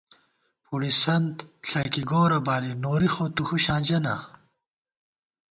پُڑِسنت 0.65 1.37
ݪَکی 1.67 2.03
گورہ 2.09 2.39
بالی 2.45 2.71
نوری 2.83 3.09
خو 3.13 3.25
تُو 3.35 3.43
ہُشاں 3.49 3.81
ژَہ 3.87 3.99
نا 4.03 4.15